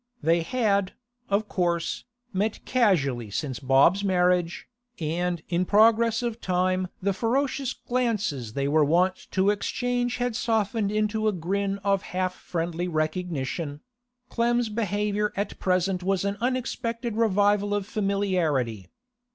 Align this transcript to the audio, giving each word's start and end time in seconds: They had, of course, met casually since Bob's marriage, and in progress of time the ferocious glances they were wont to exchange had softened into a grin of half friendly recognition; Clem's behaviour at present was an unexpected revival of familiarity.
They 0.23 0.41
had, 0.41 0.93
of 1.29 1.47
course, 1.47 2.05
met 2.33 2.65
casually 2.65 3.29
since 3.29 3.59
Bob's 3.59 4.03
marriage, 4.03 4.67
and 4.99 5.43
in 5.47 5.63
progress 5.63 6.23
of 6.23 6.41
time 6.41 6.87
the 7.03 7.13
ferocious 7.13 7.73
glances 7.73 8.53
they 8.53 8.67
were 8.67 8.83
wont 8.83 9.27
to 9.29 9.51
exchange 9.51 10.17
had 10.17 10.35
softened 10.35 10.91
into 10.91 11.27
a 11.27 11.31
grin 11.31 11.77
of 11.83 12.01
half 12.17 12.33
friendly 12.33 12.87
recognition; 12.87 13.81
Clem's 14.27 14.69
behaviour 14.69 15.31
at 15.35 15.59
present 15.59 16.01
was 16.01 16.25
an 16.25 16.35
unexpected 16.41 17.15
revival 17.15 17.71
of 17.71 17.85
familiarity. 17.85 18.89